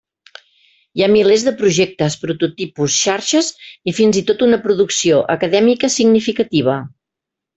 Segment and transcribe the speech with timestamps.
[0.99, 3.51] Hi ha milers de projectes, prototipus, xarxes
[3.91, 6.79] i fins i tot una producció acadèmica significativa.